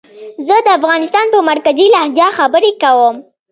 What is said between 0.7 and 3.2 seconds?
افغانستان په مرکزي لهجه خبرې کووم